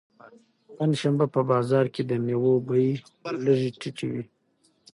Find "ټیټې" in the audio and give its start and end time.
3.79-4.07